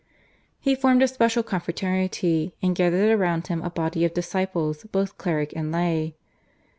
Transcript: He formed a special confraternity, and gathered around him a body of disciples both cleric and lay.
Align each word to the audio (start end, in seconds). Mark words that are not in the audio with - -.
He 0.59 0.73
formed 0.73 1.03
a 1.03 1.07
special 1.07 1.43
confraternity, 1.43 2.55
and 2.59 2.75
gathered 2.75 3.11
around 3.11 3.45
him 3.45 3.61
a 3.61 3.69
body 3.69 4.03
of 4.03 4.15
disciples 4.15 4.83
both 4.85 5.15
cleric 5.19 5.53
and 5.55 5.71
lay. 5.71 6.15